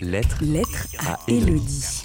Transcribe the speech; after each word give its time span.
Lettre, 0.00 0.38
Lettre 0.42 0.86
à 0.98 1.18
Élodie. 1.28 2.04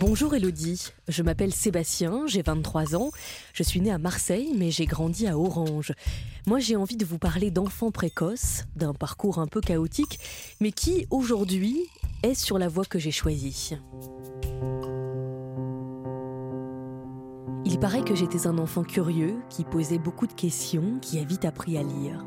Bonjour 0.00 0.34
Élodie, 0.34 0.88
je 1.08 1.22
m'appelle 1.22 1.52
Sébastien, 1.52 2.22
j'ai 2.26 2.40
23 2.40 2.96
ans, 2.96 3.10
je 3.52 3.62
suis 3.62 3.82
né 3.82 3.90
à 3.90 3.98
Marseille 3.98 4.54
mais 4.56 4.70
j'ai 4.70 4.86
grandi 4.86 5.26
à 5.26 5.36
Orange. 5.36 5.92
Moi 6.46 6.58
j'ai 6.58 6.74
envie 6.74 6.96
de 6.96 7.04
vous 7.04 7.18
parler 7.18 7.50
d'enfants 7.50 7.90
précoces, 7.90 8.64
d'un 8.76 8.94
parcours 8.94 9.38
un 9.40 9.46
peu 9.46 9.60
chaotique, 9.60 10.20
mais 10.62 10.72
qui 10.72 11.06
aujourd'hui 11.10 11.76
est 12.22 12.32
sur 12.32 12.58
la 12.58 12.68
voie 12.68 12.86
que 12.86 12.98
j'ai 12.98 13.10
choisie. 13.10 13.76
Il 17.66 17.78
paraît 17.78 18.04
que 18.04 18.14
j'étais 18.14 18.46
un 18.46 18.56
enfant 18.56 18.84
curieux, 18.84 19.36
qui 19.50 19.64
posait 19.64 19.98
beaucoup 19.98 20.26
de 20.26 20.32
questions, 20.32 20.98
qui 21.02 21.18
a 21.18 21.24
vite 21.24 21.44
appris 21.44 21.76
à 21.76 21.82
lire. 21.82 22.24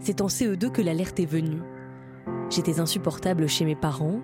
C'est 0.00 0.22
en 0.22 0.28
CE2 0.28 0.70
que 0.70 0.80
l'alerte 0.80 1.20
est 1.20 1.26
venue. 1.26 1.60
J'étais 2.50 2.80
insupportable 2.80 3.48
chez 3.48 3.64
mes 3.64 3.74
parents, 3.74 4.20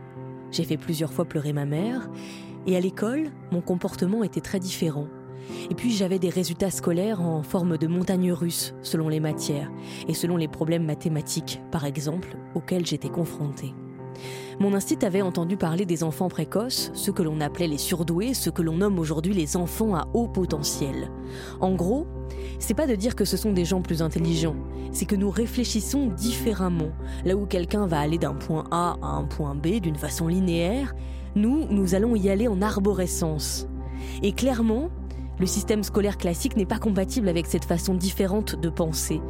j'ai 0.53 0.65
fait 0.65 0.77
plusieurs 0.77 1.13
fois 1.13 1.25
pleurer 1.25 1.53
ma 1.53 1.65
mère. 1.65 2.09
Et 2.67 2.77
à 2.77 2.81
l'école, 2.81 3.31
mon 3.51 3.61
comportement 3.61 4.23
était 4.23 4.41
très 4.41 4.61
différent. 4.61 5.09
Et 5.71 5.75
puis 5.75 5.91
j'avais 5.91 6.21
des 6.21 6.29
résultats 6.29 6.71
scolaires 6.71 7.21
en 7.21 7.43
forme 7.43 7.77
de 7.77 7.89
montagne 7.89 8.33
russe 8.33 8.75
selon 8.83 9.09
les 9.09 9.19
matières 9.19 9.71
et 10.07 10.15
selon 10.15 10.37
les 10.37 10.47
problèmes 10.47 10.85
mathématiques, 10.85 11.61
par 11.73 11.85
exemple, 11.85 12.37
auxquels 12.55 12.87
j'étais 12.87 13.09
confrontée. 13.09 13.75
Mon 14.61 14.75
instinct 14.75 15.05
avait 15.05 15.23
entendu 15.23 15.57
parler 15.57 15.87
des 15.87 16.05
enfants 16.05 16.29
précoces, 16.29 16.91
ceux 16.95 17.13
que 17.13 17.23
l'on 17.23 17.41
appelait 17.41 17.69
les 17.69 17.79
surdoués, 17.79 18.35
ceux 18.35 18.51
que 18.51 18.63
l'on 18.63 18.77
nomme 18.77 18.99
aujourd'hui 18.99 19.35
les 19.35 19.57
enfants 19.57 19.95
à 19.95 20.09
haut 20.15 20.29
potentiel. 20.29 21.11
En 21.61 21.75
gros, 21.75 22.07
c'est 22.59 22.75
pas 22.75 22.87
de 22.87 22.95
dire 22.95 23.17
que 23.17 23.25
ce 23.25 23.37
sont 23.37 23.53
des 23.53 23.65
gens 23.65 23.83
plus 23.83 24.03
intelligents, 24.03 24.57
c'est 24.93 25.07
que 25.07 25.17
nous 25.17 25.31
réfléchissons 25.31 26.07
différemment. 26.07 26.91
Là 27.25 27.37
où 27.37 27.47
quelqu'un 27.47 27.87
va 27.87 28.01
aller 28.01 28.19
d'un 28.19 28.35
point 28.35 28.65
A 28.71 28.97
à 29.03 29.07
un 29.07 29.25
point 29.25 29.55
B 29.55 29.81
d'une 29.81 29.97
façon 29.97 30.29
linéaire, 30.29 30.95
nous, 31.35 31.67
nous 31.71 31.95
allons 31.95 32.15
y 32.15 32.29
aller 32.29 32.49
en 32.49 32.61
arborescence. 32.61 33.67
Et 34.23 34.33
clairement, 34.33 34.91
le 35.39 35.47
système 35.47 35.83
scolaire 35.83 36.19
classique 36.19 36.57
n'est 36.57 36.67
pas 36.67 36.79
compatible 36.79 37.29
avec 37.29 37.47
cette 37.47 37.65
façon 37.65 37.95
différente 37.95 38.55
de 38.55 38.69
penser. 38.69 39.21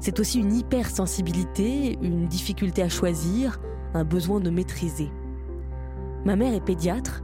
C'est 0.00 0.18
aussi 0.18 0.40
une 0.40 0.54
hypersensibilité, 0.54 1.98
une 2.00 2.26
difficulté 2.26 2.82
à 2.82 2.88
choisir, 2.88 3.60
un 3.94 4.04
besoin 4.04 4.40
de 4.40 4.50
maîtriser. 4.50 5.10
Ma 6.24 6.36
mère 6.36 6.54
est 6.54 6.64
pédiatre. 6.64 7.22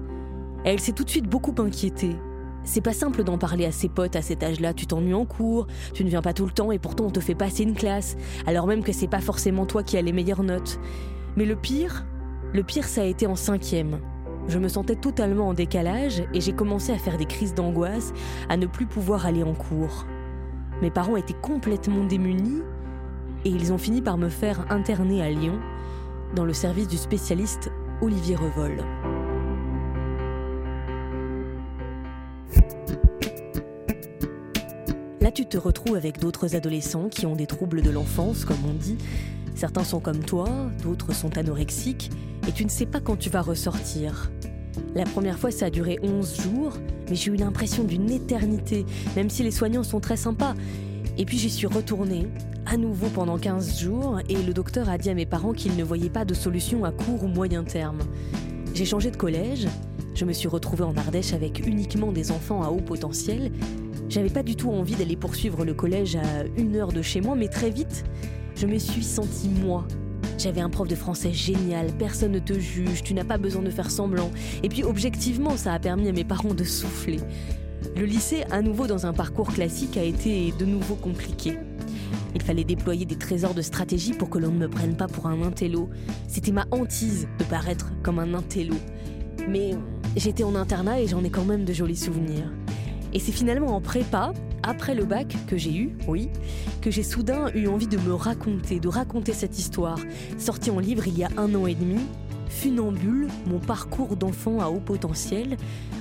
Elle 0.64 0.80
s'est 0.80 0.92
tout 0.92 1.04
de 1.04 1.10
suite 1.10 1.28
beaucoup 1.28 1.54
inquiétée. 1.58 2.16
C'est 2.64 2.80
pas 2.80 2.92
simple 2.92 3.24
d'en 3.24 3.38
parler 3.38 3.64
à 3.64 3.72
ses 3.72 3.88
potes 3.88 4.16
à 4.16 4.22
cet 4.22 4.42
âge-là. 4.42 4.74
Tu 4.74 4.86
t'ennuies 4.86 5.14
en 5.14 5.24
cours, 5.24 5.66
tu 5.94 6.04
ne 6.04 6.10
viens 6.10 6.20
pas 6.20 6.34
tout 6.34 6.44
le 6.44 6.50
temps 6.50 6.72
et 6.72 6.78
pourtant 6.78 7.06
on 7.06 7.10
te 7.10 7.20
fait 7.20 7.34
passer 7.34 7.62
une 7.62 7.74
classe, 7.74 8.16
alors 8.46 8.66
même 8.66 8.82
que 8.82 8.92
c'est 8.92 9.08
pas 9.08 9.20
forcément 9.20 9.64
toi 9.64 9.82
qui 9.82 9.96
as 9.96 10.02
les 10.02 10.12
meilleures 10.12 10.42
notes. 10.42 10.78
Mais 11.36 11.44
le 11.44 11.56
pire, 11.56 12.04
le 12.52 12.62
pire 12.62 12.84
ça 12.84 13.02
a 13.02 13.04
été 13.04 13.26
en 13.26 13.36
cinquième. 13.36 14.00
Je 14.48 14.58
me 14.58 14.68
sentais 14.68 14.96
totalement 14.96 15.48
en 15.48 15.54
décalage 15.54 16.22
et 16.34 16.40
j'ai 16.40 16.52
commencé 16.52 16.92
à 16.92 16.98
faire 16.98 17.16
des 17.16 17.26
crises 17.26 17.54
d'angoisse, 17.54 18.12
à 18.48 18.56
ne 18.56 18.66
plus 18.66 18.86
pouvoir 18.86 19.26
aller 19.26 19.42
en 19.42 19.54
cours. 19.54 20.06
Mes 20.82 20.90
parents 20.90 21.16
étaient 21.16 21.34
complètement 21.34 22.04
démunis 22.04 22.62
et 23.44 23.50
ils 23.50 23.72
ont 23.72 23.78
fini 23.78 24.02
par 24.02 24.18
me 24.18 24.28
faire 24.28 24.66
interner 24.70 25.22
à 25.22 25.30
Lyon 25.30 25.58
dans 26.34 26.44
le 26.44 26.52
service 26.52 26.88
du 26.88 26.96
spécialiste 26.96 27.70
Olivier 28.00 28.36
Revol. 28.36 28.84
Là, 35.20 35.32
tu 35.32 35.46
te 35.46 35.58
retrouves 35.58 35.96
avec 35.96 36.18
d'autres 36.18 36.54
adolescents 36.54 37.08
qui 37.08 37.26
ont 37.26 37.36
des 37.36 37.46
troubles 37.46 37.82
de 37.82 37.90
l'enfance, 37.90 38.44
comme 38.44 38.64
on 38.68 38.74
dit. 38.74 38.96
Certains 39.54 39.84
sont 39.84 40.00
comme 40.00 40.20
toi, 40.20 40.48
d'autres 40.82 41.12
sont 41.12 41.36
anorexiques, 41.36 42.10
et 42.46 42.52
tu 42.52 42.64
ne 42.64 42.70
sais 42.70 42.86
pas 42.86 43.00
quand 43.00 43.16
tu 43.16 43.28
vas 43.28 43.42
ressortir. 43.42 44.30
La 44.94 45.04
première 45.04 45.38
fois, 45.38 45.50
ça 45.50 45.66
a 45.66 45.70
duré 45.70 45.98
11 46.02 46.40
jours, 46.40 46.72
mais 47.08 47.16
j'ai 47.16 47.32
eu 47.32 47.36
l'impression 47.36 47.84
d'une 47.84 48.10
éternité, 48.10 48.86
même 49.16 49.28
si 49.28 49.42
les 49.42 49.50
soignants 49.50 49.82
sont 49.82 50.00
très 50.00 50.16
sympas. 50.16 50.54
Et 51.18 51.24
puis 51.24 51.36
j'y 51.36 51.50
suis 51.50 51.66
retournée, 51.66 52.28
à 52.70 52.76
nouveau 52.76 53.08
pendant 53.08 53.38
15 53.38 53.80
jours, 53.80 54.20
et 54.28 54.42
le 54.42 54.52
docteur 54.52 54.90
a 54.90 54.98
dit 54.98 55.08
à 55.08 55.14
mes 55.14 55.24
parents 55.24 55.52
qu'il 55.52 55.74
ne 55.76 55.84
voyait 55.84 56.10
pas 56.10 56.26
de 56.26 56.34
solution 56.34 56.84
à 56.84 56.92
court 56.92 57.24
ou 57.24 57.26
moyen 57.26 57.64
terme. 57.64 58.00
J'ai 58.74 58.84
changé 58.84 59.10
de 59.10 59.16
collège, 59.16 59.66
je 60.14 60.24
me 60.26 60.34
suis 60.34 60.48
retrouvée 60.48 60.84
en 60.84 60.94
Ardèche 60.94 61.32
avec 61.32 61.66
uniquement 61.66 62.12
des 62.12 62.30
enfants 62.30 62.62
à 62.62 62.68
haut 62.68 62.82
potentiel. 62.82 63.52
J'avais 64.10 64.28
pas 64.28 64.42
du 64.42 64.54
tout 64.54 64.70
envie 64.70 64.96
d'aller 64.96 65.16
poursuivre 65.16 65.64
le 65.64 65.72
collège 65.72 66.16
à 66.16 66.44
une 66.58 66.76
heure 66.76 66.92
de 66.92 67.00
chez 67.00 67.22
moi, 67.22 67.36
mais 67.36 67.48
très 67.48 67.70
vite, 67.70 68.04
je 68.54 68.66
me 68.66 68.78
suis 68.78 69.04
sentie 69.04 69.48
moi. 69.48 69.86
J'avais 70.36 70.60
un 70.60 70.68
prof 70.68 70.86
de 70.86 70.94
français 70.94 71.32
génial, 71.32 71.90
personne 71.98 72.32
ne 72.32 72.38
te 72.38 72.58
juge, 72.58 73.02
tu 73.02 73.14
n'as 73.14 73.24
pas 73.24 73.38
besoin 73.38 73.62
de 73.62 73.70
faire 73.70 73.90
semblant. 73.90 74.30
Et 74.62 74.68
puis 74.68 74.84
objectivement, 74.84 75.56
ça 75.56 75.72
a 75.72 75.78
permis 75.78 76.08
à 76.08 76.12
mes 76.12 76.24
parents 76.24 76.54
de 76.54 76.64
souffler. 76.64 77.20
Le 77.96 78.04
lycée, 78.04 78.44
à 78.50 78.60
nouveau 78.60 78.86
dans 78.86 79.06
un 79.06 79.14
parcours 79.14 79.52
classique, 79.52 79.96
a 79.96 80.02
été 80.02 80.52
de 80.58 80.66
nouveau 80.66 80.96
compliqué. 80.96 81.54
Il 82.34 82.42
fallait 82.42 82.64
déployer 82.64 83.04
des 83.04 83.16
trésors 83.16 83.54
de 83.54 83.62
stratégie 83.62 84.12
pour 84.12 84.30
que 84.30 84.38
l'on 84.38 84.50
ne 84.50 84.58
me 84.58 84.68
prenne 84.68 84.96
pas 84.96 85.06
pour 85.06 85.26
un 85.26 85.42
intello. 85.42 85.88
C'était 86.26 86.52
ma 86.52 86.66
hantise 86.70 87.28
de 87.38 87.44
paraître 87.44 87.92
comme 88.02 88.18
un 88.18 88.34
intello. 88.34 88.76
Mais 89.48 89.70
j'étais 90.16 90.44
en 90.44 90.54
internat 90.54 91.00
et 91.00 91.06
j'en 91.06 91.24
ai 91.24 91.30
quand 91.30 91.44
même 91.44 91.64
de 91.64 91.72
jolis 91.72 91.96
souvenirs. 91.96 92.52
Et 93.12 93.18
c'est 93.20 93.32
finalement 93.32 93.74
en 93.74 93.80
prépa, 93.80 94.32
après 94.62 94.94
le 94.94 95.04
bac 95.04 95.34
que 95.46 95.56
j'ai 95.56 95.74
eu, 95.74 95.96
oui, 96.06 96.28
que 96.82 96.90
j'ai 96.90 97.02
soudain 97.02 97.50
eu 97.54 97.66
envie 97.68 97.86
de 97.86 97.96
me 97.96 98.12
raconter, 98.12 98.80
de 98.80 98.88
raconter 98.88 99.32
cette 99.32 99.58
histoire, 99.58 99.98
sortie 100.36 100.70
en 100.70 100.78
livre 100.78 101.06
il 101.06 101.18
y 101.18 101.24
a 101.24 101.30
un 101.38 101.54
an 101.54 101.66
et 101.66 101.74
demi, 101.74 102.00
Funambule, 102.48 103.28
mon 103.46 103.58
parcours 103.58 104.16
d'enfant 104.16 104.60
à 104.60 104.68
haut 104.68 104.80
potentiel, 104.80 105.56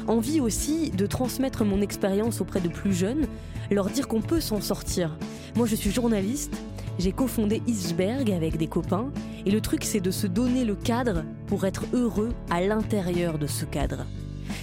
envie 0.08 0.40
aussi 0.40 0.90
de 0.92 1.06
transmettre 1.06 1.66
mon 1.66 1.82
expérience 1.82 2.42
auprès 2.42 2.62
de 2.62 2.70
plus 2.70 2.94
jeunes, 2.94 3.28
leur 3.70 3.90
dire 3.90 4.08
qu'on 4.08 4.22
peut 4.22 4.40
s'en 4.40 4.62
sortir. 4.62 5.18
Moi 5.56 5.68
je 5.68 5.76
suis 5.76 5.92
journaliste, 5.92 6.56
j'ai 7.00 7.12
cofondé 7.12 7.62
Isberg 7.68 8.32
avec 8.32 8.58
des 8.58 8.68
copains, 8.68 9.12
et 9.46 9.52
le 9.52 9.62
truc 9.62 9.84
c'est 9.84 10.00
de 10.00 10.12
se 10.12 10.28
donner 10.28 10.66
le 10.66 10.76
cadre 10.76 11.24
pour 11.48 11.66
être 11.66 11.86
heureux 11.94 12.34
à 12.50 12.62
l'intérieur 12.62 13.38
de 13.38 13.48
ce 13.48 13.66
cadre. 13.66 14.06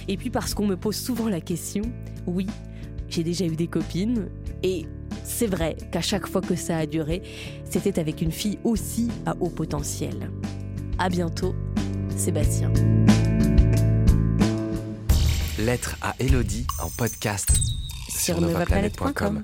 Et 0.07 0.17
puis 0.17 0.29
parce 0.29 0.53
qu'on 0.53 0.67
me 0.67 0.75
pose 0.75 0.95
souvent 0.95 1.29
la 1.29 1.41
question, 1.41 1.83
oui, 2.27 2.47
j'ai 3.07 3.23
déjà 3.23 3.45
eu 3.45 3.55
des 3.55 3.67
copines, 3.67 4.29
et 4.63 4.85
c'est 5.23 5.47
vrai 5.47 5.75
qu'à 5.91 6.01
chaque 6.01 6.27
fois 6.27 6.41
que 6.41 6.55
ça 6.55 6.77
a 6.77 6.85
duré, 6.85 7.21
c'était 7.69 7.99
avec 7.99 8.21
une 8.21 8.31
fille 8.31 8.59
aussi 8.63 9.09
à 9.25 9.35
haut 9.39 9.49
potentiel. 9.49 10.29
À 10.97 11.09
bientôt, 11.09 11.53
Sébastien. 12.15 12.71
Lettre 15.59 15.95
à 16.01 16.15
Élodie 16.19 16.65
en 16.81 16.89
podcast 16.89 17.49
Sur 18.09 18.39
novaplanète.com. 18.39 19.43